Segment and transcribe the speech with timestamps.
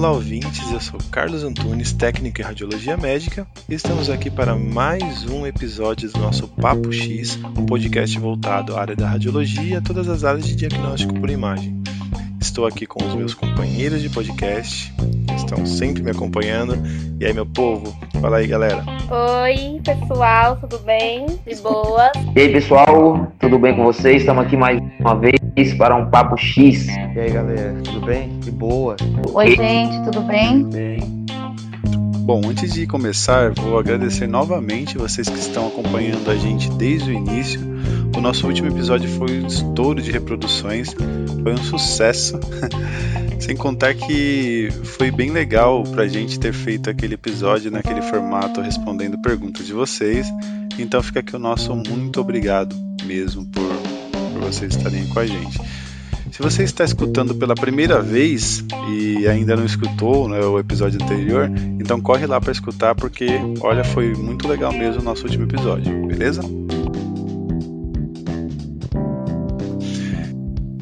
[0.00, 0.72] Olá, ouvintes.
[0.72, 6.10] Eu sou Carlos Antunes, técnico em radiologia médica, e estamos aqui para mais um episódio
[6.10, 10.24] do nosso Papo X, um podcast voltado à área da radiologia e a todas as
[10.24, 11.82] áreas de diagnóstico por imagem.
[12.40, 14.90] Estou aqui com os meus companheiros de podcast,
[15.28, 16.78] que estão sempre me acompanhando.
[17.20, 17.94] E aí, meu povo?
[18.22, 18.82] Fala aí, galera.
[19.42, 21.26] Oi, pessoal, tudo bem?
[21.46, 22.10] De boa?
[22.34, 24.22] E aí, pessoal, tudo bem com vocês?
[24.22, 25.39] Estamos aqui mais uma vez
[25.76, 26.86] para um Papo X.
[26.86, 28.38] E aí, galera, tudo bem?
[28.40, 28.96] De boa?
[29.32, 30.64] Oi, gente, tudo bem?
[30.64, 31.00] Bem.
[32.20, 37.12] Bom, antes de começar, vou agradecer novamente vocês que estão acompanhando a gente desde o
[37.12, 37.60] início.
[38.16, 40.94] O nosso último episódio foi um estouro de reproduções,
[41.42, 42.38] foi um sucesso.
[43.40, 49.20] Sem contar que foi bem legal pra gente ter feito aquele episódio naquele formato respondendo
[49.20, 50.32] perguntas de vocês.
[50.78, 53.79] Então fica aqui o nosso muito obrigado mesmo por,
[54.40, 55.60] por vocês estarem com a gente.
[56.32, 61.50] Se você está escutando pela primeira vez e ainda não escutou né, o episódio anterior,
[61.78, 63.26] então corre lá para escutar porque,
[63.60, 66.40] olha, foi muito legal mesmo o nosso último episódio, beleza?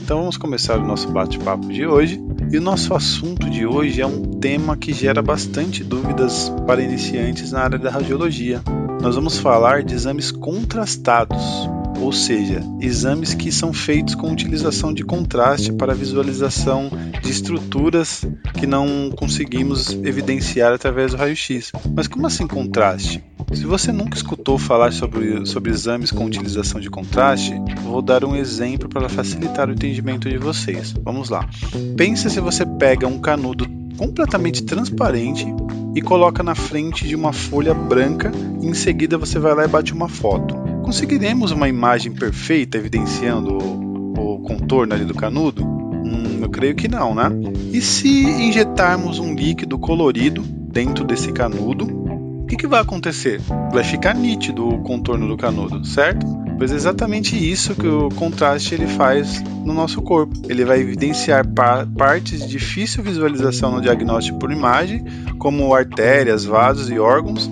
[0.00, 2.22] Então vamos começar o nosso bate-papo de hoje.
[2.50, 7.52] E o nosso assunto de hoje é um tema que gera bastante dúvidas para iniciantes
[7.52, 8.62] na área da radiologia.
[9.02, 11.68] Nós vamos falar de exames contrastados,
[12.00, 16.90] ou seja, exames que são feitos com utilização de contraste para visualização
[17.22, 18.24] de estruturas
[18.54, 21.72] que não conseguimos evidenciar através do raio-x.
[21.94, 23.22] Mas como assim contraste?
[23.52, 28.36] Se você nunca escutou falar sobre, sobre exames com utilização de contraste, vou dar um
[28.36, 30.94] exemplo para facilitar o entendimento de vocês.
[31.02, 31.48] Vamos lá.
[31.96, 35.46] Pensa se você pega um canudo completamente transparente
[35.94, 39.68] e coloca na frente de uma folha branca e em seguida você vai lá e
[39.68, 45.62] bate uma foto conseguiremos uma imagem perfeita evidenciando o, o contorno ali do canudo?
[45.62, 47.24] Hum, eu creio que não, né?
[47.70, 53.38] E se injetarmos um líquido colorido dentro desse canudo, o que, que vai acontecer?
[53.70, 56.26] Vai ficar nítido o contorno do canudo, certo?
[56.56, 60.40] Pois é exatamente isso que o contraste ele faz no nosso corpo.
[60.48, 65.04] Ele vai evidenciar pa partes de difícil visualização no diagnóstico por imagem,
[65.38, 67.50] como artérias, vasos e órgãos,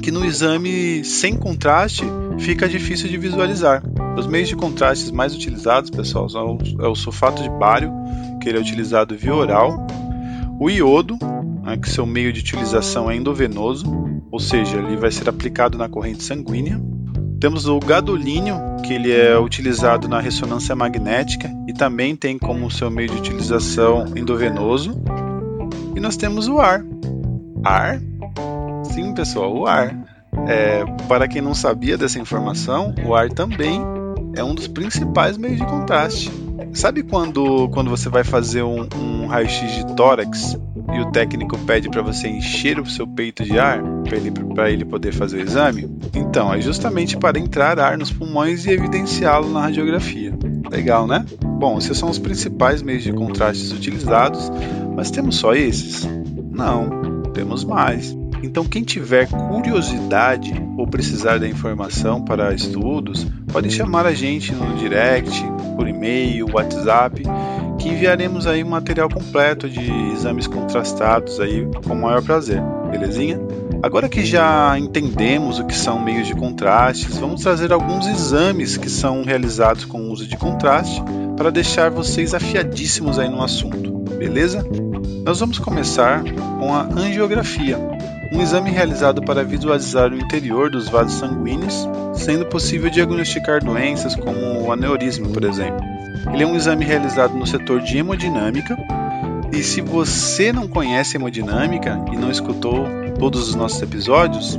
[0.00, 2.04] que no exame sem contraste
[2.38, 3.82] fica difícil de visualizar.
[4.16, 7.92] Os meios de contrastes mais utilizados, pessoal, são é o sulfato de bário,
[8.40, 9.86] que ele é utilizado via oral,
[10.58, 11.18] o iodo,
[11.62, 13.86] né, que seu meio de utilização é endovenoso,
[14.30, 16.80] ou seja, ele vai ser aplicado na corrente sanguínea.
[17.38, 22.90] Temos o gadolínio, que ele é utilizado na ressonância magnética e também tem como seu
[22.90, 24.98] meio de utilização endovenoso.
[25.94, 26.82] E nós temos o ar.
[27.62, 28.00] Ar?
[28.84, 30.15] Sim, pessoal, o ar.
[30.46, 33.80] É, para quem não sabia dessa informação, o ar também
[34.36, 36.30] é um dos principais meios de contraste.
[36.72, 40.58] Sabe quando, quando você vai fazer um, um raio-x de tórax
[40.92, 44.32] e o técnico pede para você encher o seu peito de ar para ele,
[44.68, 45.90] ele poder fazer o exame?
[46.14, 50.32] Então, é justamente para entrar ar nos pulmões e evidenciá-lo na radiografia.
[50.70, 51.24] Legal, né?
[51.42, 54.50] Bom, esses são os principais meios de contrastes utilizados,
[54.94, 56.06] mas temos só esses?
[56.50, 58.15] Não, temos mais.
[58.42, 64.76] Então, quem tiver curiosidade ou precisar da informação para estudos, pode chamar a gente no
[64.76, 65.44] direct,
[65.76, 67.22] por e-mail, WhatsApp,
[67.78, 72.62] que enviaremos aí um material completo de exames contrastados aí com o maior prazer.
[72.90, 73.40] Belezinha?
[73.82, 78.88] Agora que já entendemos o que são meios de contrastes, vamos trazer alguns exames que
[78.88, 81.02] são realizados com o uso de contraste
[81.36, 83.92] para deixar vocês afiadíssimos aí no assunto.
[84.18, 84.66] Beleza?
[85.24, 86.22] Nós vamos começar
[86.58, 87.95] com a angiografia
[88.32, 94.62] um exame realizado para visualizar o interior dos vasos sanguíneos, sendo possível diagnosticar doenças como
[94.62, 95.84] o aneurisma, por exemplo.
[96.32, 98.76] Ele é um exame realizado no setor de hemodinâmica,
[99.52, 102.84] e se você não conhece hemodinâmica e não escutou
[103.18, 104.58] todos os nossos episódios,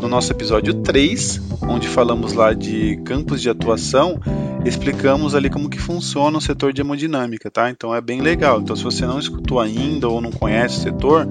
[0.00, 4.20] no nosso episódio 3, onde falamos lá de campos de atuação,
[4.64, 7.70] explicamos ali como que funciona o setor de hemodinâmica, tá?
[7.70, 8.60] Então é bem legal.
[8.60, 11.26] Então se você não escutou ainda ou não conhece o setor,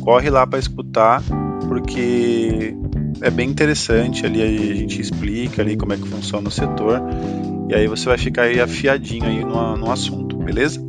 [0.00, 1.22] corre lá para escutar,
[1.68, 2.74] porque
[3.20, 7.00] é bem interessante ali a gente explica ali como é que funciona o setor
[7.70, 10.84] e aí você vai ficar aí afiadinho aí no, no assunto, beleza?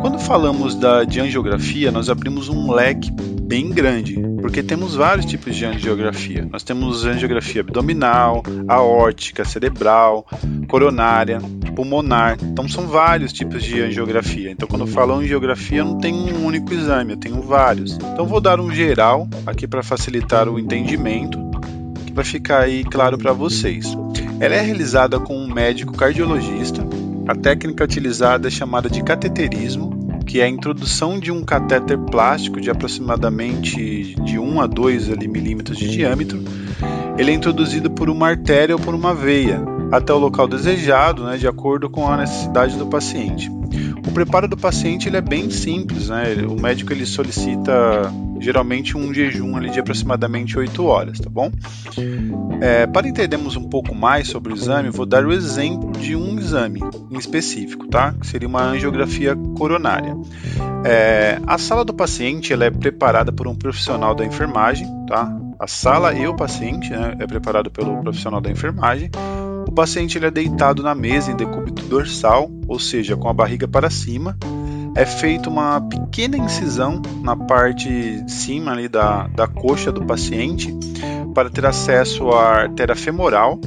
[0.00, 5.56] Quando falamos da, de angiografia, nós abrimos um leque bem grande, porque temos vários tipos
[5.56, 6.46] de angiografia.
[6.50, 10.26] Nós temos angiografia abdominal, aórtica, cerebral,
[10.68, 11.38] coronária,
[11.74, 12.38] pulmonar.
[12.42, 14.50] Então são vários tipos de angiografia.
[14.50, 17.96] Então quando eu falo angiografia, eu não tenho um único exame, eu tenho vários.
[17.96, 21.38] Então vou dar um geral aqui para facilitar o entendimento,
[22.06, 23.96] que vai ficar aí claro para vocês.
[24.40, 26.84] Ela é realizada com um médico cardiologista
[27.26, 29.94] a técnica utilizada é chamada de cateterismo
[30.26, 35.28] que é a introdução de um catéter plástico de aproximadamente de 1 a 2 ali,
[35.28, 36.42] milímetros de diâmetro.
[37.18, 41.36] Ele é introduzido por uma artéria ou por uma veia até o local desejado, né,
[41.36, 43.50] de acordo com a necessidade do paciente.
[44.06, 46.34] O preparo do paciente ele é bem simples, né?
[46.48, 47.72] O médico ele solicita
[48.38, 51.50] geralmente um jejum ali de aproximadamente 8 horas, tá bom?
[52.60, 56.38] É, para entendermos um pouco mais sobre o exame, vou dar o exemplo de um
[56.38, 58.12] exame em específico, tá?
[58.12, 60.14] Que seria uma angiografia coronária.
[60.84, 65.34] É, a sala do paciente ela é preparada por um profissional da enfermagem, tá?
[65.58, 69.10] A sala e o paciente né, é preparado pelo profissional da enfermagem.
[69.66, 73.66] O paciente ele é deitado na mesa em decúbito dorsal, ou seja, com a barriga
[73.66, 74.36] para cima,
[74.96, 77.88] é feita uma pequena incisão na parte
[78.22, 80.72] de cima ali da, da coxa do paciente
[81.34, 83.58] para ter acesso à artéria femoral.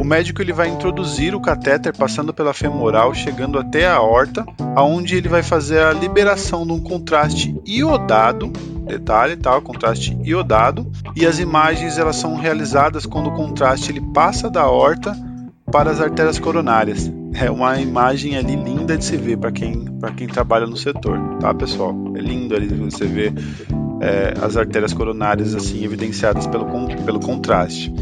[0.00, 4.44] O médico ele vai introduzir o catéter passando pela femoral, chegando até a aorta,
[4.74, 8.52] aonde ele vai fazer a liberação de um contraste iodado,
[8.98, 9.60] detalhe, tá?
[9.60, 15.16] contraste iodado, e as imagens elas são realizadas quando o contraste ele passa da aorta
[15.70, 17.10] para as artérias coronárias.
[17.34, 19.86] É uma imagem ali linda de se ver para quem,
[20.16, 21.94] quem trabalha no setor, tá pessoal?
[22.14, 23.32] É lindo ali você ver
[24.02, 26.66] é, as artérias coronárias assim evidenciadas pelo,
[27.04, 27.92] pelo contraste.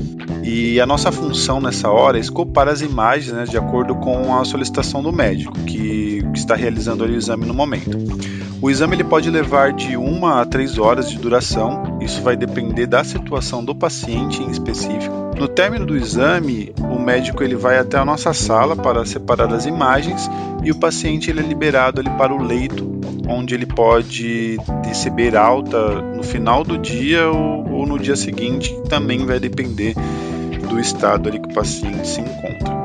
[0.43, 4.45] E a nossa função nessa hora é escopar as imagens né, de acordo com a
[4.45, 7.99] solicitação do médico que, que está realizando o exame no momento.
[8.63, 12.87] O exame ele pode levar de uma a três horas de duração, isso vai depender
[12.87, 15.15] da situação do paciente em específico.
[15.39, 19.65] No término do exame, o médico ele vai até a nossa sala para separar as
[19.65, 20.31] imagens
[20.63, 26.03] e o paciente ele é liberado ali para o leito, onde ele pode receber alta
[26.03, 29.95] no final do dia ou, ou no dia seguinte, também vai depender
[30.69, 32.80] do estado ali que o paciente se encontra.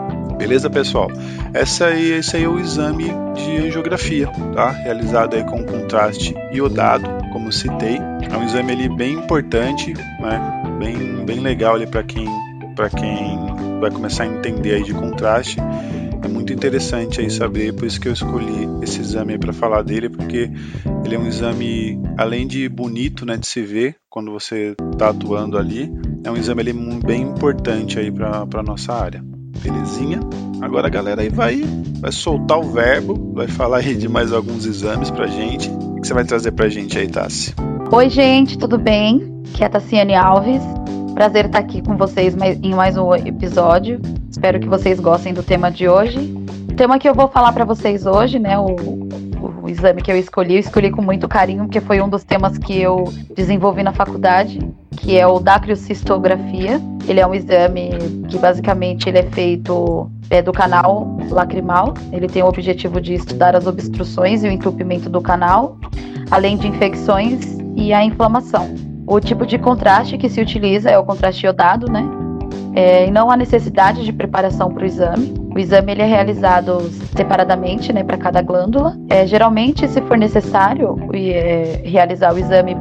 [0.45, 1.07] Beleza, pessoal?
[1.56, 4.69] Essa aí, esse aí é o exame de angiografia, tá?
[4.69, 7.97] Realizado aí com contraste iodado, como citei.
[7.97, 10.62] É um exame ali bem importante, né?
[10.77, 12.27] Bem, bem legal ali para quem
[12.75, 15.57] para quem vai começar a entender aí de contraste.
[16.21, 20.09] É muito interessante aí saber, por isso que eu escolhi esse exame para falar dele,
[20.09, 20.51] porque
[21.03, 25.57] ele é um exame, além de bonito, né, de se ver quando você está atuando
[25.57, 25.91] ali,
[26.24, 29.24] é um exame ali bem importante aí para a nossa área.
[29.59, 30.19] Belezinha?
[30.61, 31.63] Agora a galera aí vai,
[31.99, 35.69] vai soltar o verbo, vai falar aí de mais alguns exames pra gente.
[35.69, 37.53] O que você vai trazer pra gente aí, Tassi?
[37.91, 39.41] Oi, gente, tudo bem?
[39.53, 40.61] Aqui é a Tassiane Alves.
[41.13, 44.01] Prazer estar aqui com vocês em mais um episódio.
[44.29, 46.19] Espero que vocês gostem do tema de hoje.
[46.69, 48.75] O tema que eu vou falar para vocês hoje, né, o,
[49.63, 52.57] o, exame que eu escolhi, eu escolhi com muito carinho, porque foi um dos temas
[52.57, 54.59] que eu desenvolvi na faculdade,
[55.05, 56.81] que é o dacriocistografia.
[57.07, 57.91] Ele é um exame
[58.27, 61.93] que basicamente ele é feito é, do canal lacrimal.
[62.11, 65.77] Ele tem o objetivo de estudar as obstruções e o entupimento do canal,
[66.31, 68.73] além de infecções e a inflamação.
[69.05, 72.03] O tipo de contraste que se utiliza é o contraste iodado, né?
[72.73, 75.44] É, e não há necessidade de preparação para o exame.
[75.55, 76.81] O exame ele é realizado
[77.15, 78.97] separadamente, né, para cada glândula.
[79.09, 82.75] É, geralmente, se for necessário é, realizar o exame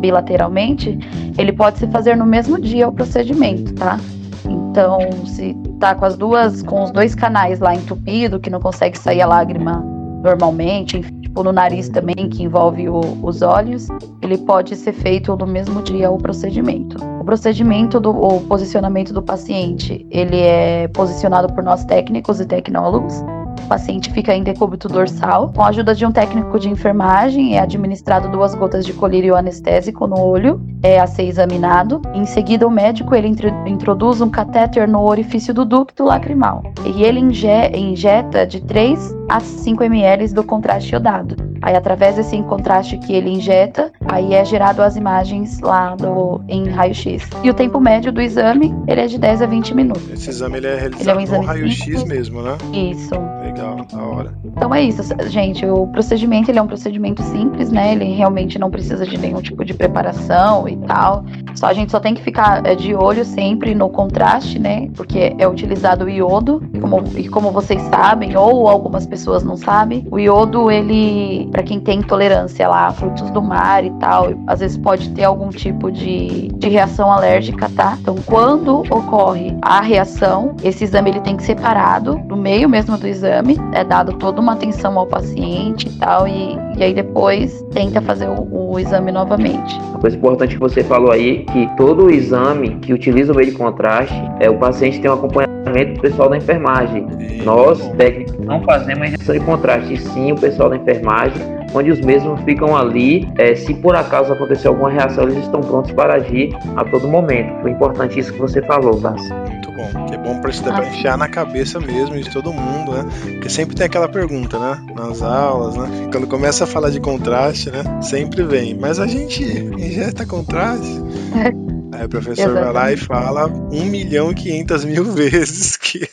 [0.00, 0.96] bilateralmente,
[1.36, 3.98] ele pode se fazer no mesmo dia o procedimento, tá?
[4.44, 8.96] Então, se tá com as duas, com os dois canais lá entupido, que não consegue
[8.96, 9.84] sair a lágrima
[10.22, 13.86] normalmente, enfim, tipo no nariz também, que envolve o, os olhos,
[14.20, 16.96] ele pode ser feito no mesmo dia o procedimento.
[17.20, 23.22] O procedimento do o posicionamento do paciente, ele é posicionado por nós técnicos e tecnólogos
[23.70, 25.52] paciente fica em decúbito dorsal.
[25.54, 30.08] Com a ajuda de um técnico de enfermagem, é administrado duas gotas de colírio anestésico
[30.08, 32.02] no olho, é a ser examinado.
[32.12, 33.32] Em seguida, o médico ele
[33.66, 39.84] introduz um catéter no orifício do ducto lacrimal e ele injeta de 3 a 5
[39.84, 41.36] ml do contraste iodado.
[41.62, 46.68] Aí, através desse contraste que ele injeta, aí é gerado as imagens lá do, em
[46.68, 47.28] raio-x.
[47.44, 50.10] E o tempo médio do exame, ele é de 10 a 20 minutos.
[50.10, 52.56] Esse exame ele é realizado ele é um no raio-x mesmo, né?
[52.72, 53.14] Isso.
[53.50, 54.34] Legal, da hora.
[54.44, 55.66] Então é isso, gente.
[55.66, 57.92] O procedimento ele é um procedimento simples, né?
[57.92, 61.24] Ele realmente não precisa de nenhum tipo de preparação e tal.
[61.56, 64.88] Só a gente só tem que ficar é, de olho sempre no contraste, né?
[64.94, 70.06] Porque é utilizado o iodo, como, e como vocês sabem, ou algumas pessoas não sabem,
[70.10, 74.76] o iodo ele para quem tem intolerância lá frutos do mar e tal, às vezes
[74.76, 77.98] pode ter algum tipo de, de reação alérgica, tá?
[78.00, 82.96] Então, quando ocorre a reação, esse exame ele tem que ser parado no meio mesmo
[82.96, 86.94] do exame exame, é dado toda uma atenção ao paciente e tal, e, e aí
[86.94, 89.78] depois tenta fazer o, o exame novamente.
[89.90, 93.50] Uma coisa importante que você falou aí, que todo o exame que utiliza o meio
[93.50, 97.06] de contraste, é o paciente tem um acompanhamento do pessoal da enfermagem.
[97.44, 101.40] Nós, técnicos, não fazemos a injeção de contraste, e sim o pessoal da enfermagem,
[101.74, 103.28] onde os mesmos ficam ali.
[103.38, 107.60] É, se por acaso acontecer alguma reação, eles estão prontos para agir a todo momento.
[107.62, 109.30] Foi importante isso que você falou, Tassi.
[109.70, 110.06] Muito bom.
[110.06, 113.04] Que é bom para isso dá pra enfiar na cabeça mesmo de todo mundo, né?
[113.22, 114.84] Porque sempre tem aquela pergunta, né?
[114.94, 116.08] Nas aulas, né?
[116.10, 117.82] Quando começa a falar de contraste, né?
[118.02, 118.74] Sempre vem.
[118.74, 121.00] Mas a gente injeta contraste?
[121.92, 126.08] Aí o professor vai lá e fala 1 milhão e 500 mil vezes que.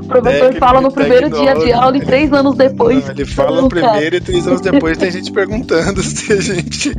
[0.00, 3.04] O professor fala no primeiro dia de aula e três anos depois.
[3.04, 6.92] Não, ele fala no primeiro e três anos depois tem gente perguntando se a gente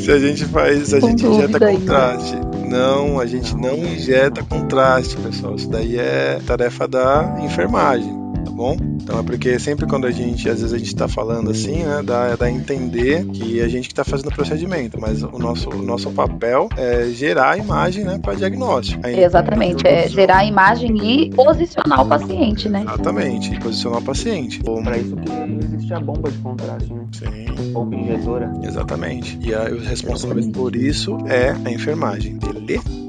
[0.00, 2.55] se a gente faz, se a Com gente injeta dúvida ainda.
[2.68, 5.54] Não, a gente não injeta contraste, pessoal.
[5.54, 8.12] Isso daí é tarefa da enfermagem,
[8.56, 8.76] bom?
[9.02, 12.02] Então é porque sempre quando a gente, às vezes a gente tá falando assim, né,
[12.02, 15.68] dá, dá a entender que a gente que tá fazendo o procedimento, mas o nosso,
[15.70, 19.00] o nosso papel é gerar a imagem, né, para diagnóstico.
[19.06, 22.82] Aí, Exatamente, é gerar a imagem e posicionar o paciente, né?
[22.82, 24.60] Exatamente, e posicionar o paciente.
[24.62, 27.04] Como- Para isso que existe a bomba de contraste, né?
[27.12, 28.52] Sim, Bomba injetora.
[28.62, 29.38] exatamente.
[29.42, 32.38] E aí, os responsáveis por isso é a enfermagem.
[32.38, 33.05] Beleza?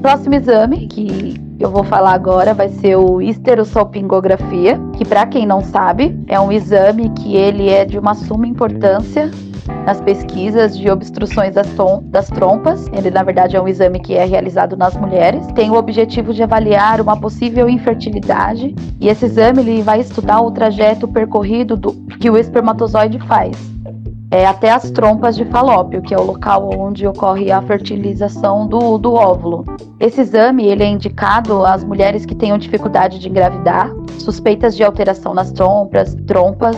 [0.00, 5.62] Próximo exame que eu vou falar agora vai ser o histerosalpingografia, que para quem não
[5.62, 9.30] sabe, é um exame que ele é de uma suma importância
[9.84, 11.68] nas pesquisas de obstruções das,
[12.04, 12.86] das trompas.
[12.92, 15.46] Ele, na verdade, é um exame que é realizado nas mulheres.
[15.54, 18.74] Tem o objetivo de avaliar uma possível infertilidade.
[19.00, 23.75] E esse exame ele vai estudar o trajeto percorrido do, que o espermatozoide faz.
[24.30, 28.98] É, até as trompas de falópio, que é o local onde ocorre a fertilização do,
[28.98, 29.64] do óvulo.
[30.00, 35.32] Esse exame ele é indicado às mulheres que tenham dificuldade de engravidar, suspeitas de alteração
[35.32, 36.76] nas trompas, trompas,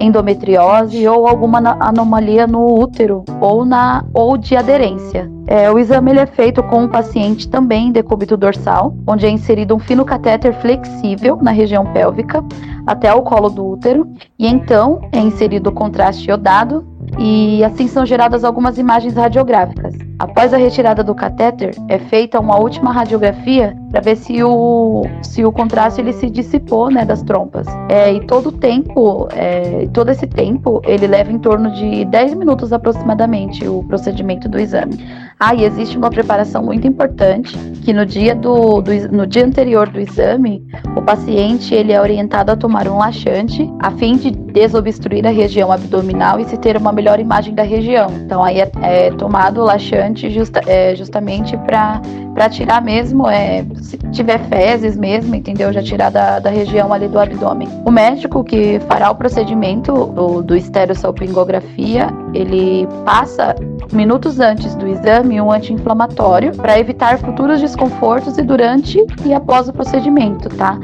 [0.00, 5.35] endometriose ou alguma anomalia no útero ou na ou de aderência.
[5.46, 9.30] É, o exame ele é feito com um paciente também em decúbito dorsal, onde é
[9.30, 12.44] inserido um fino catéter flexível na região pélvica
[12.86, 16.86] até o colo do útero e então é inserido o contraste iodado
[17.18, 19.94] e assim são geradas algumas imagens radiográficas.
[20.18, 25.44] Após a retirada do catéter, é feita uma última radiografia para ver se o, se
[25.44, 27.66] o contraste ele se dissipou né, das trompas.
[27.88, 32.34] É, e todo o tempo, é, todo esse tempo, ele leva em torno de 10
[32.34, 34.98] minutos aproximadamente o procedimento do exame.
[35.38, 39.86] Ah, e existe uma preparação muito importante que no dia, do, do no dia anterior
[39.88, 40.66] do exame,
[40.96, 45.70] o paciente ele é orientado a tomar um laxante a fim de desobstruir a região
[45.70, 48.06] abdominal e se ter uma melhor imagem da região.
[48.24, 52.00] Então aí é, é tomado o laxante justa- é, justamente para
[52.36, 55.72] para tirar mesmo, é, se tiver fezes mesmo, entendeu?
[55.72, 57.66] Já tirar da, da região ali do abdômen.
[57.82, 63.56] O médico que fará o procedimento do, do esterossalpingografia, ele passa
[63.90, 69.72] minutos antes do exame um anti-inflamatório para evitar futuros desconfortos e durante e após o
[69.72, 70.78] procedimento, tá?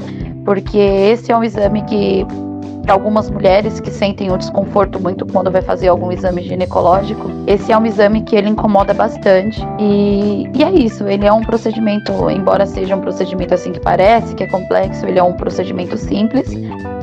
[0.46, 2.26] Porque esse é um exame que
[2.82, 7.72] para algumas mulheres que sentem um desconforto muito quando vai fazer algum exame ginecológico, esse
[7.72, 9.60] é um exame que ele incomoda bastante.
[9.78, 14.34] E, e é isso, ele é um procedimento, embora seja um procedimento assim que parece,
[14.34, 16.50] que é complexo, ele é um procedimento simples.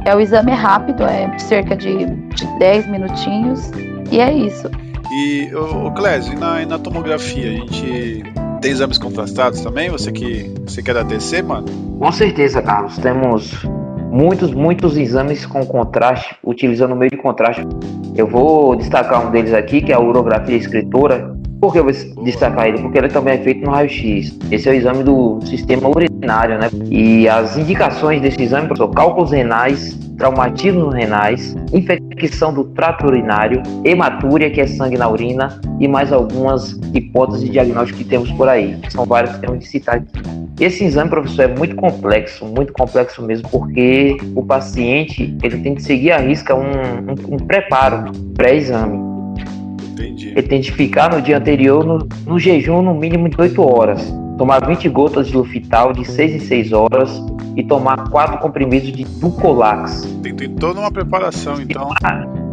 [0.05, 3.71] É o exame é rápido, é cerca de, de 10 minutinhos,
[4.11, 4.69] e é isso.
[5.11, 8.23] E, ô, ô Clésio, e na, e na tomografia, a gente
[8.61, 9.89] tem exames contrastados também?
[9.89, 11.67] Você que, você que é da TC, mano?
[11.97, 12.97] Com certeza, Carlos.
[12.97, 13.65] Temos
[14.09, 17.65] muitos, muitos exames com contraste, utilizando o meio de contraste.
[18.15, 21.38] Eu vou destacar um deles aqui, que é a urografia escritora.
[21.59, 22.79] Por que eu vou destacar ele?
[22.79, 24.37] Porque ele também é feito no raio-x.
[24.49, 26.69] Esse é o exame do sistema urinário, né?
[26.89, 34.49] E as indicações desse exame são cálculos renais, traumatismos renais, infecção do trato urinário, hematúria,
[34.49, 38.77] que é sangue na urina, e mais algumas hipóteses de diagnóstico que temos por aí.
[38.89, 40.07] São várias que temos de citar aqui.
[40.61, 45.81] Esse exame, professor, é muito complexo, muito complexo mesmo, porque o paciente ele tem que
[45.81, 49.08] seguir à risca um, um, um preparo pré-exame.
[49.99, 50.29] Entendi.
[50.29, 54.13] Ele tem que ficar no dia anterior no, no jejum no mínimo de 8 horas,
[54.37, 57.21] tomar 20 gotas de Lufital de 6 em 6 horas
[57.55, 60.03] e tomar 4 comprimidos de Ducolax.
[60.23, 61.89] Tem, tem toda uma preparação, então.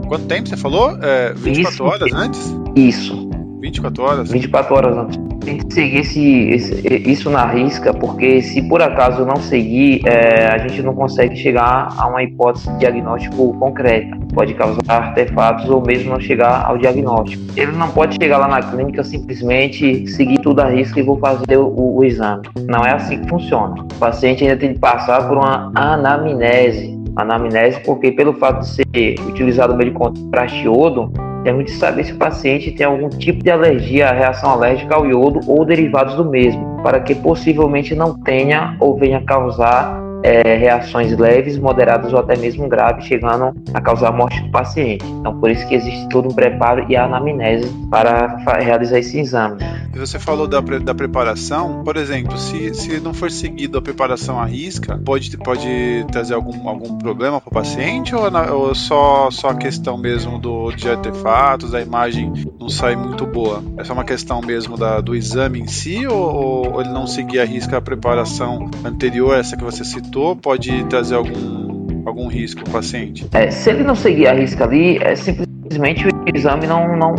[0.09, 0.99] Quanto tempo você falou?
[1.03, 1.85] É, 24 Isso.
[1.85, 2.57] horas antes?
[2.75, 3.29] Isso.
[3.61, 4.31] 24 horas?
[4.31, 5.26] 24 horas antes.
[5.47, 10.49] Tem que seguir esse, esse- isso na risca, porque se por acaso não seguir, é,
[10.49, 14.17] a gente não consegue chegar a uma hipótese de diagnóstico concreta.
[14.35, 17.43] Pode causar artefatos ou mesmo não chegar ao diagnóstico.
[17.57, 21.57] Ele não pode chegar lá na clínica simplesmente seguir tudo a risca e vou fazer
[21.57, 22.43] o, o exame.
[22.67, 23.81] Não é assim que funciona.
[23.83, 26.97] O paciente ainda tem que passar por uma anamnese.
[27.15, 28.85] Anamnese porque pelo fato de ser
[29.29, 31.11] utilizado o meio de contraste iodo,
[31.47, 35.39] temos de saber se o paciente tem algum tipo de alergia, reação alérgica ao iodo
[35.47, 41.59] ou derivados do mesmo, para que possivelmente não tenha ou venha causar é, reações leves,
[41.59, 45.05] moderadas ou até mesmo graves, chegando a causar a morte do paciente.
[45.07, 49.59] Então, por isso que existe todo um preparo e a anamnese para realizar esse exame.
[49.95, 53.83] E você falou da, pre- da preparação, por exemplo, se, se não for seguido a
[53.83, 58.75] preparação à risca, pode, pode trazer algum, algum problema para o paciente ou, na- ou
[58.75, 62.31] só, só a questão mesmo do, de artefatos, a imagem
[62.61, 63.63] não sai muito boa?
[63.79, 67.41] É só uma questão mesmo da, do exame em si ou, ou ele não seguir
[67.41, 70.06] a risca a preparação anterior, essa que você citou,
[70.43, 73.27] pode trazer algum, algum risco para o paciente?
[73.33, 77.15] É, se ele não seguir a risca ali, é simplesmente o exame não, não,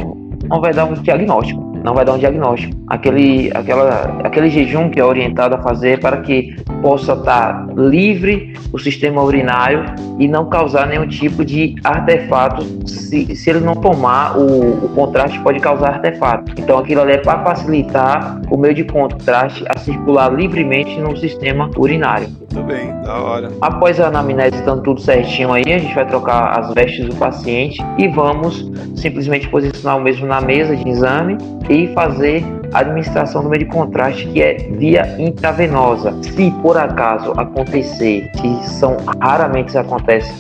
[0.50, 1.68] não vai dar um diagnóstico.
[1.84, 2.76] Não vai dar um diagnóstico.
[2.88, 8.80] Aquele, aquela, aquele jejum que é orientado a fazer para que possa estar livre o
[8.80, 9.86] sistema urinário
[10.20, 12.64] e não causar nenhum tipo de artefato.
[12.86, 16.54] Se, se ele não tomar, o, o contraste pode causar artefato.
[16.58, 21.70] Então aquilo ali é para facilitar o meio de contraste a circular livremente no sistema
[21.78, 22.28] urinário.
[22.50, 23.52] Tudo bem, da hora.
[23.62, 27.84] Após a anamnese estando tudo certinho aí, a gente vai trocar as vestes do paciente
[27.98, 31.38] e vamos simplesmente posicionar o mesmo na mesa de exame
[31.70, 36.16] e fazer a administração do meio de contraste que é via intravenosa.
[36.24, 40.32] Se por acaso acontecer, que são raramente isso acontece,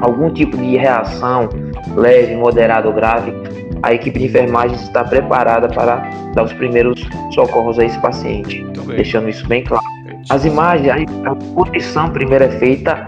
[0.00, 1.48] algum tipo de reação
[1.96, 3.32] leve, moderada ou grave,
[3.82, 5.96] a equipe de enfermagem está preparada para
[6.34, 7.00] dar os primeiros
[7.32, 9.97] socorros a esse paciente, Muito deixando isso bem claro.
[10.30, 13.02] As imagens, a a posição primeiro é feita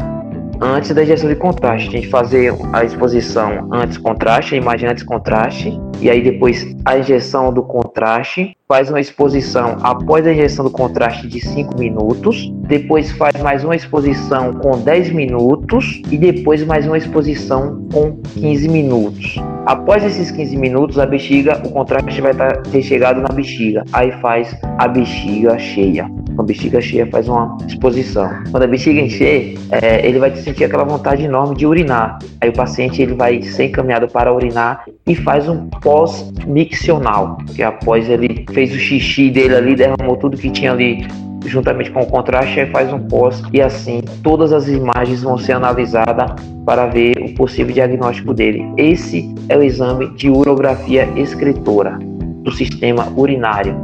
[0.59, 1.89] antes da injeção de contraste.
[1.89, 6.99] A gente fazer a exposição antes contraste, a imagem antes contraste, e aí depois a
[6.99, 13.11] injeção do contraste, faz uma exposição após a injeção do contraste de 5 minutos, depois
[13.11, 19.37] faz mais uma exposição com 10 minutos e depois mais uma exposição com 15 minutos.
[19.67, 23.85] Após esses 15 minutos, a bexiga, o contraste vai estar ter chegado na bexiga.
[23.93, 26.09] Aí faz a bexiga cheia.
[26.35, 28.31] Com a bexiga cheia faz uma exposição.
[28.51, 32.19] Quando a bexiga encher, é, ele vai sentir aquela vontade enorme de urinar.
[32.41, 38.09] Aí o paciente ele vai ser encaminhado para urinar e faz um pós-miccional, que após
[38.09, 41.05] ele fez o xixi dele ali, derramou tudo que tinha ali
[41.47, 45.55] juntamente com o contraste, aí faz um pós e assim todas as imagens vão ser
[45.55, 46.31] analisadas
[46.65, 48.65] para ver o possível diagnóstico dele.
[48.77, 51.99] Esse é o exame de urografia escritora
[52.45, 53.75] do sistema urinário,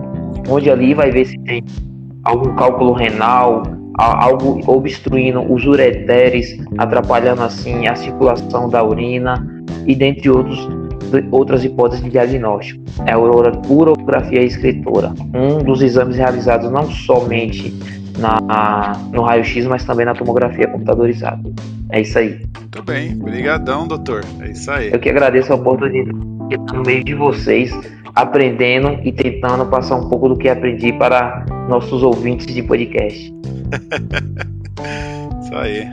[0.49, 1.61] onde ali vai ver se tem
[2.23, 3.65] algum cálculo renal,
[3.99, 9.45] algo obstruindo os ureteres, atrapalhando assim a circulação da urina
[9.87, 10.86] e dentre outros
[11.31, 12.83] outras hipóteses de diagnóstico.
[13.07, 17.75] É a uro- urografia escritora, um dos exames realizados não somente
[18.19, 21.51] na, no raio-x, mas também na tomografia computadorizada.
[21.91, 22.41] É isso aí.
[22.59, 23.15] Muito bem.
[23.21, 24.25] Obrigadão, doutor.
[24.41, 24.91] É isso aí.
[24.93, 27.71] Eu que agradeço a oportunidade de estar no meio de vocês,
[28.15, 33.33] aprendendo e tentando passar um pouco do que aprendi para nossos ouvintes de podcast.
[35.43, 35.87] Isso aí.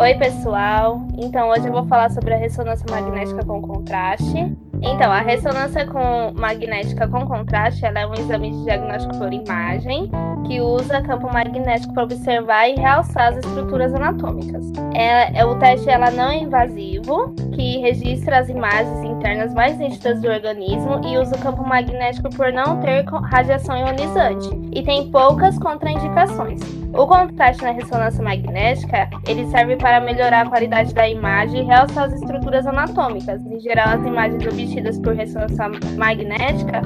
[0.00, 1.06] Oi, pessoal.
[1.18, 4.56] Então, hoje eu vou falar sobre a ressonância magnética com contraste.
[4.80, 10.10] Então, a ressonância com magnética com contraste é um exame de diagnóstico por imagem
[10.46, 14.72] que usa campo magnético para observar e realçar as estruturas anatômicas.
[14.94, 20.22] É, é- o teste ela não é invasivo, que registra as imagens internas mais nítidas
[20.22, 25.58] do organismo e usa o campo magnético por não ter radiação ionizante e tem poucas
[25.58, 26.79] contraindicações.
[26.92, 32.04] O contraste na ressonância magnética, ele serve para melhorar a qualidade da imagem e realçar
[32.04, 33.40] as estruturas anatômicas.
[33.46, 36.82] Em geral, as imagens obtidas por ressonância magnética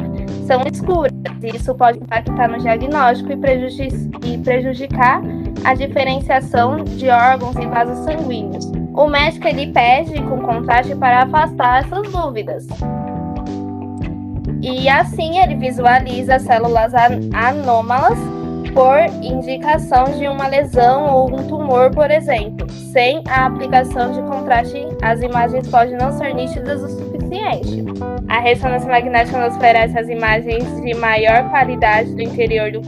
[0.47, 1.13] são escuras,
[1.43, 5.23] e isso pode impactar no diagnóstico e, e prejudicar
[5.65, 8.71] a diferenciação de órgãos e vasos sanguíneos.
[8.93, 12.67] O médico ele pede com contraste para afastar essas dúvidas.
[14.63, 18.19] E assim ele visualiza células an- anômalas
[18.73, 22.69] por indicação de uma lesão ou um tumor, por exemplo.
[22.71, 27.85] Sem a aplicação de contraste, as imagens podem não ser nítidas o suficiente.
[28.29, 32.81] A ressonância magnética nos oferece as imagens de maior qualidade do interior do,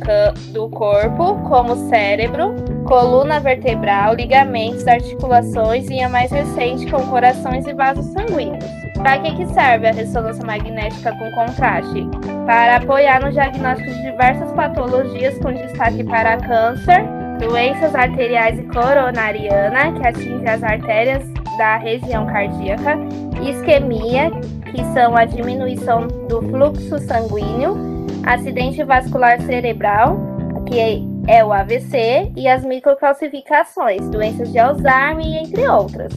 [0.52, 7.74] do corpo, como cérebro, coluna vertebral, ligamentos, articulações e a mais recente com corações e
[7.74, 8.85] vasos sanguíneos.
[8.96, 12.08] Para que, que serve a ressonância magnética com contraste?
[12.46, 17.04] Para apoiar no diagnóstico de diversas patologias, com destaque para câncer,
[17.38, 21.22] doenças arteriais e coronariana, que atinge as artérias
[21.58, 22.98] da região cardíaca,
[23.42, 24.30] isquemia,
[24.70, 27.76] que são a diminuição do fluxo sanguíneo,
[28.24, 30.18] acidente vascular cerebral,
[30.66, 36.12] que é o AVC, e as microcalcificações, doenças de Alzheimer, entre outras.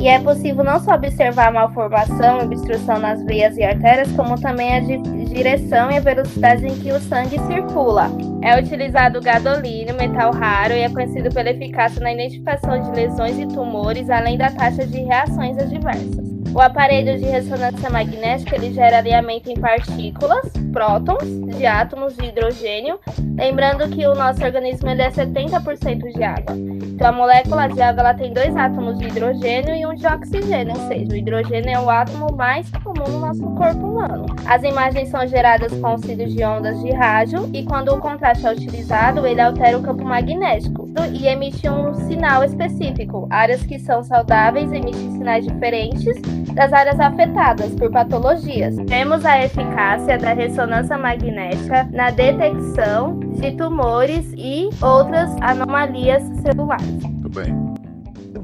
[0.00, 4.76] E é possível não só observar malformação e obstrução nas veias e artérias, como também
[4.76, 8.08] a direção e a velocidade em que o sangue circula.
[8.40, 13.46] É utilizado gadolínio, metal raro, e é conhecido pela eficácia na identificação de lesões e
[13.46, 16.27] tumores, além da taxa de reações adversas.
[16.54, 21.22] O aparelho de ressonância magnética ele gera alinhamento em partículas, prótons,
[21.56, 22.98] de átomos de hidrogênio,
[23.36, 26.56] lembrando que o nosso organismo ele é 70% de água.
[26.56, 30.74] Então a molécula de água ela tem dois átomos de hidrogênio e um de oxigênio,
[30.74, 34.26] ou seja, o hidrogênio é o átomo mais comum no nosso corpo humano.
[34.48, 38.50] As imagens são geradas com auxílio de ondas de rádio e quando o contraste é
[38.50, 43.28] utilizado, ele altera o campo magnético e emite um sinal específico.
[43.30, 46.18] Áreas que são saudáveis emitem sinais diferentes
[46.54, 48.74] das áreas afetadas por patologias.
[48.86, 57.02] Temos a eficácia da ressonância magnética na detecção de tumores e outras anomalias celulares.
[57.02, 57.67] Muito bem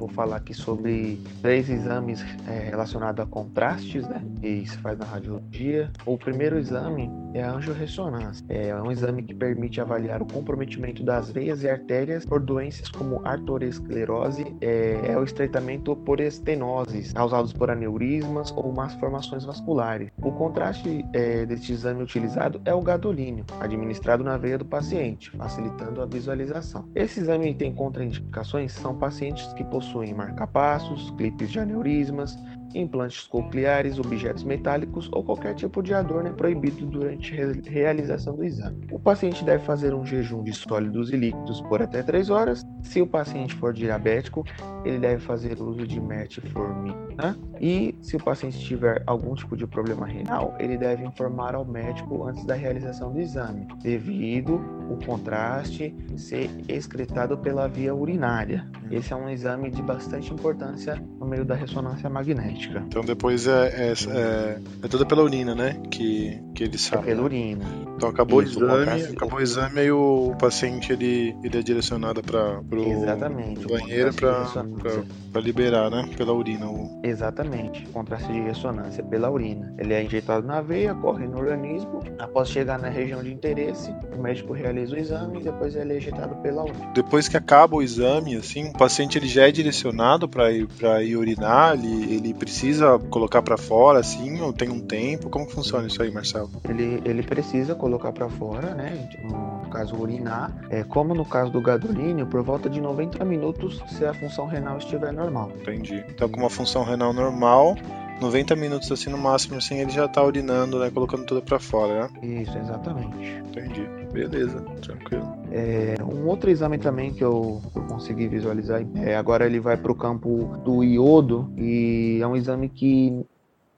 [0.05, 4.23] vou falar aqui sobre três exames é, relacionados a contrastes, né?
[4.41, 5.91] Que se faz na radiologia.
[6.05, 8.45] O primeiro exame é a angiorressonância.
[8.49, 13.27] É um exame que permite avaliar o comprometimento das veias e artérias por doenças como
[13.27, 20.11] arteriosclerose, é, é o estreitamento por estenoses causados por aneurismas ou más formações vasculares.
[20.23, 26.03] O contraste é, deste exame utilizado é o gadolínio, administrado na veia do paciente, facilitando
[26.03, 26.85] a visualização.
[26.95, 32.37] Esse exame tem contraindicações, são pacientes que possuem possuem marcapassos, clipes de aneurismas,
[32.75, 38.45] implantes cocleares, objetos metálicos ou qualquer tipo de adorno é proibido durante a realização do
[38.45, 38.89] exame.
[38.91, 42.67] O paciente deve fazer um jejum de sólidos e líquidos por até 3 horas.
[42.83, 44.45] Se o paciente for diabético,
[44.85, 47.39] ele deve fazer uso de metformina.
[47.61, 52.25] E se o paciente tiver algum tipo de problema renal, ele deve informar ao médico
[52.25, 58.67] antes da realização do exame, devido o contraste ser excretado pela via urinária.
[58.91, 62.83] Esse é um exame de bastante importância no meio da ressonância magnética.
[62.87, 65.81] Então depois é, é, é, é toda pela urina, né?
[65.91, 67.03] Que, que ele sabe.
[67.03, 67.65] É pela urina.
[67.97, 72.23] Então acabou Isso, o exame, acabou o exame e o paciente ele, ele é direcionado
[72.23, 76.11] para o banheiro para liberar, né?
[76.17, 76.69] Pela urina.
[76.69, 77.01] O...
[77.03, 77.87] Exatamente.
[77.89, 79.75] Contraste de ressonância pela urina.
[79.79, 82.01] Ele é injetado na veia, corre no organismo.
[82.19, 85.97] Após chegar na região de interesse, o médico realiza o exame e depois ele é
[85.99, 86.93] injetado pela urina.
[86.95, 90.69] Depois que acaba o exame, assim, o paciente ele já é direcionado para ir
[91.03, 95.29] ir urinar, ele, ele precisa colocar para fora, assim, ou tem um tempo?
[95.31, 96.51] Como funciona isso aí, Marcelo?
[96.69, 99.09] Ele, ele precisa colocar para fora, né?
[99.23, 100.53] No caso, urinar.
[100.71, 104.79] É, como no caso do gadolínio, por volta de 90 minutos se a função renal
[104.79, 105.53] estiver normal.
[105.61, 106.05] Entendi.
[106.09, 107.77] Então, com uma função renal normal,
[108.21, 110.91] 90 minutos assim no máximo, assim, ele já tá urinando, né?
[110.91, 112.43] Colocando tudo para fora, né?
[112.43, 113.17] Isso, exatamente.
[113.49, 113.87] Entendi.
[114.13, 115.27] Beleza, tranquilo.
[115.51, 119.91] É, um outro exame também que eu, eu consegui visualizar, é, agora ele vai para
[119.91, 123.25] o campo do iodo e é um exame que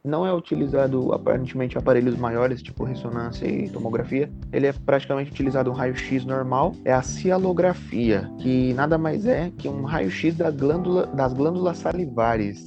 [0.06, 4.30] não é utilizado aparentemente aparelhos maiores, tipo ressonância e tomografia.
[4.52, 9.68] Ele é praticamente utilizado um raio-x normal, é a cialografia, que nada mais é que
[9.68, 12.64] um raio-x da glândula, das glândulas salivares.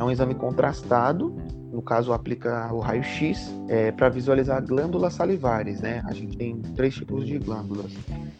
[0.00, 1.36] É um exame contrastado
[1.70, 6.02] no caso aplica o raio-x é, para visualizar glândulas salivares, né?
[6.06, 7.92] A gente tem três tipos de glândulas: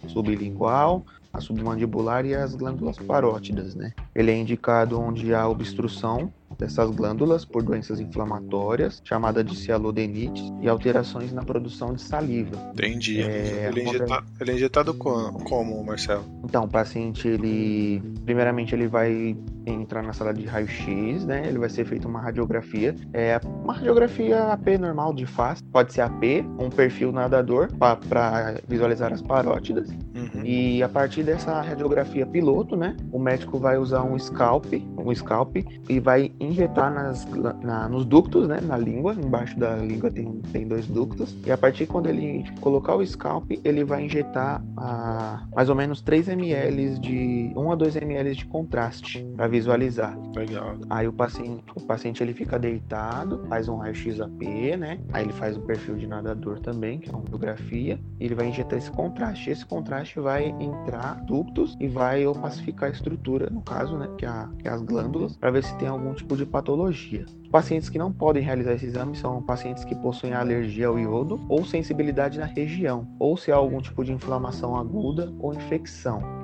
[0.09, 3.93] sublingual, a submandibular e as glândulas parótidas, né?
[4.15, 10.69] Ele é indicado onde há obstrução dessas glândulas por doenças inflamatórias, chamada de cialodenite, e
[10.69, 12.57] alterações na produção de saliva.
[12.73, 13.23] Entendi.
[13.23, 16.25] É, ele, é injetado, ele, é injetado, como, Marcelo?
[16.45, 21.47] Então, o paciente, ele, primeiramente, ele vai entrar na sala de raio-x, né?
[21.47, 26.03] Ele vai ser feita uma radiografia, é uma radiografia AP normal de face, pode ser
[26.03, 29.89] AP, um perfil nadador para visualizar as parótidas.
[30.15, 30.45] Uhum.
[30.45, 34.67] E a partir dessa radiografia piloto, né, o médico vai usar um scalp,
[34.99, 35.57] um scalp
[35.89, 37.27] e vai injetar nas,
[37.63, 41.59] na, nos ductos, né, na língua, embaixo da língua tem, tem dois ductos, e a
[41.59, 46.99] partir quando ele colocar o scalp, ele vai injetar ah, mais ou menos 3 ml
[46.99, 50.19] de 1 a 2 ml de contraste para visualizar.
[50.35, 50.77] Legal.
[50.89, 54.43] Aí o paciente, o paciente ele fica deitado, faz um raio-x AP,
[54.79, 55.01] né?
[55.13, 58.49] Aí ele faz o perfil de nadador também, que é uma fotografia, e ele vai
[58.49, 59.51] injetar esse contraste.
[59.51, 64.29] Esse contraste vai entrar ductos e vai opacificar a estrutura, no caso, né, que, é
[64.29, 67.27] a, que é as glândulas, para ver se tem algum tipo de de patologia.
[67.51, 71.65] Pacientes que não podem realizar esse exame são pacientes que possuem alergia ao iodo ou
[71.65, 76.40] sensibilidade na região, ou se há algum tipo de inflamação aguda ou infecção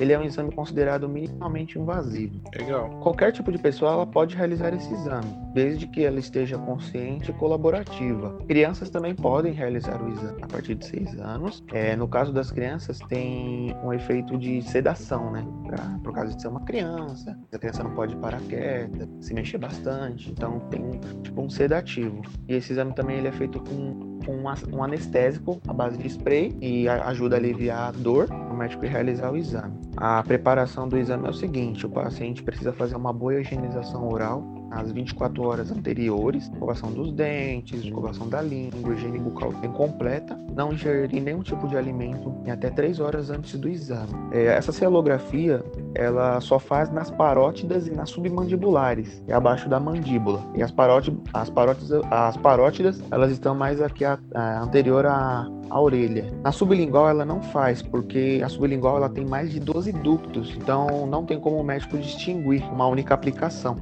[0.00, 2.40] ele é um exame considerado minimamente invasivo.
[2.56, 2.88] Legal.
[3.02, 7.34] Qualquer tipo de pessoa ela pode realizar esse exame, desde que ela esteja consciente e
[7.34, 8.38] colaborativa.
[8.48, 11.62] Crianças também podem realizar o exame a partir de 6 anos.
[11.72, 15.46] É, no caso das crianças, tem um efeito de sedação, né?
[15.66, 19.58] Pra, por causa de ser uma criança, a criança não pode parar quieta, se mexer
[19.58, 20.82] bastante, então tem
[21.22, 22.22] tipo um sedativo.
[22.48, 26.88] E esse exame também ele é feito com um, anestésico à base de spray e
[26.88, 28.28] ajuda a aliviar a dor
[28.60, 29.74] médico realizar o exame.
[29.96, 34.59] A preparação do exame é o seguinte: o paciente precisa fazer uma boa higienização oral
[34.70, 40.72] nas 24 horas anteriores, escovação dos dentes, escovação da língua, higiene bucal bem completa, não
[40.72, 44.12] ingerir nenhum tipo de alimento em até 3 horas antes do exame.
[44.32, 45.62] É, essa celografia
[45.94, 50.40] ela só faz nas parótidas e nas submandibulares, é abaixo da mandíbula.
[50.54, 55.48] E as, parótidas, as, parótidas, as parótidas elas estão mais aqui a, a, anterior à,
[55.68, 56.32] à orelha.
[56.44, 61.06] Na sublingual ela não faz, porque a sublingual ela tem mais de 12 ductos, então
[61.06, 63.76] não tem como o médico distinguir uma única aplicação.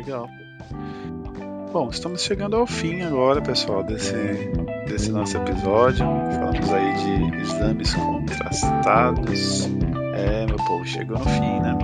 [0.00, 0.30] Legal.
[1.74, 4.16] Bom, estamos chegando ao fim agora, pessoal, desse,
[4.86, 6.06] desse nosso episódio.
[6.06, 9.68] Falamos aí de exames contrastados.
[10.14, 11.76] É, meu povo, chegou no fim, né?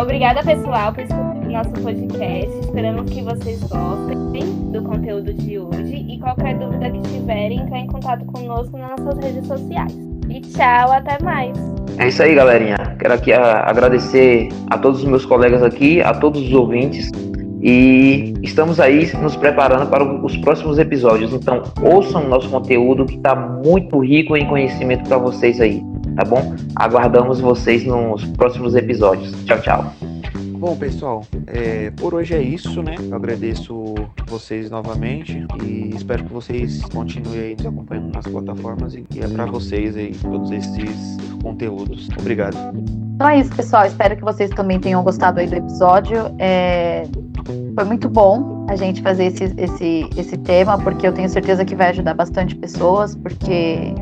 [0.00, 2.58] Obrigada, pessoal, por escutar o nosso podcast.
[2.58, 5.96] Esperamos que vocês gostem do conteúdo de hoje.
[6.08, 10.09] E qualquer dúvida que tiverem, entrar em contato conosco nas nossas redes sociais.
[10.30, 11.56] E tchau, até mais.
[11.98, 12.76] É isso aí, galerinha.
[12.98, 17.10] Quero aqui agradecer a todos os meus colegas aqui, a todos os ouvintes.
[17.62, 21.34] E estamos aí nos preparando para os próximos episódios.
[21.34, 25.82] Então, ouçam nosso conteúdo que está muito rico em conhecimento para vocês aí,
[26.16, 26.54] tá bom?
[26.74, 29.32] Aguardamos vocês nos próximos episódios.
[29.44, 30.09] Tchau, tchau.
[30.60, 32.94] Bom, pessoal, é, por hoje é isso, né?
[32.98, 33.94] Eu agradeço
[34.26, 39.46] vocês novamente e espero que vocês continuem aí nos acompanhando nas plataformas e é para
[39.46, 42.10] vocês aí todos esses conteúdos.
[42.20, 42.58] Obrigado.
[43.14, 43.86] Então é isso, pessoal.
[43.86, 46.30] Espero que vocês também tenham gostado aí do episódio.
[46.38, 47.04] É...
[47.74, 51.74] Foi muito bom a gente fazer esse, esse, esse tema, porque eu tenho certeza que
[51.74, 53.94] vai ajudar bastante pessoas, porque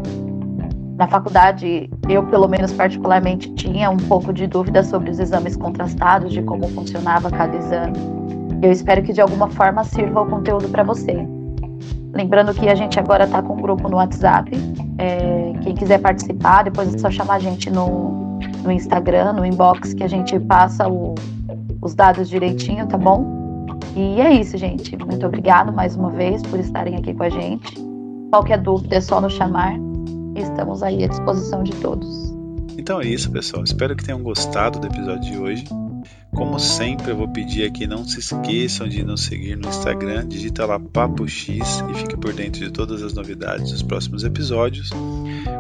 [0.99, 6.33] na faculdade, eu, pelo menos particularmente, tinha um pouco de dúvida sobre os exames contrastados,
[6.33, 7.97] de como funcionava cada exame.
[8.61, 11.17] Eu espero que de alguma forma sirva o conteúdo para você.
[12.13, 14.51] Lembrando que a gente agora está com um grupo no WhatsApp.
[14.99, 19.95] É, quem quiser participar, depois é só chamar a gente no, no Instagram, no inbox,
[19.95, 21.15] que a gente passa o,
[21.81, 23.25] os dados direitinho, tá bom?
[23.95, 24.97] E é isso, gente.
[24.97, 27.73] Muito obrigado mais uma vez por estarem aqui com a gente.
[28.33, 29.79] Qualquer dúvida é só nos chamar
[30.43, 32.39] estamos aí à disposição de todos.
[32.79, 33.65] Então é isso, pessoal.
[33.65, 35.65] Espero que tenham gostado do episódio de hoje.
[36.33, 40.65] Como sempre, eu vou pedir aqui, não se esqueçam de nos seguir no Instagram, digita
[40.65, 44.91] lá Papo X e fique por dentro de todas as novidades dos próximos episódios.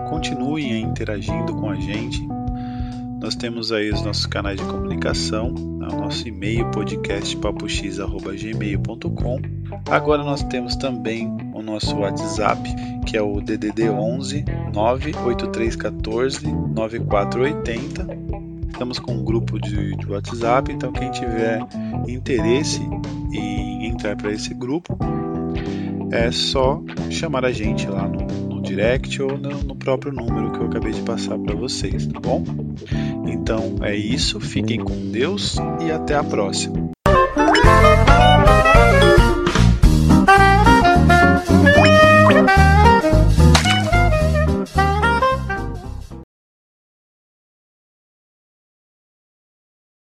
[0.09, 2.25] Continuem interagindo com a gente.
[3.21, 9.41] Nós temos aí os nossos canais de comunicação, né, o nosso e-mail podcastpapox@gmail.com.
[9.91, 11.37] Agora nós temos também
[11.68, 12.62] nosso WhatsApp,
[13.07, 18.18] que é o DDD 11 98314 9480.
[18.70, 21.61] Estamos com um grupo de, de WhatsApp, então quem tiver
[22.07, 22.81] interesse
[23.33, 24.96] em entrar para esse grupo,
[26.11, 30.59] é só chamar a gente lá no, no direct ou no, no, próprio número que
[30.59, 32.44] eu acabei de passar para vocês, tá bom?
[33.26, 36.90] Então é isso, fiquem com Deus e até a próxima.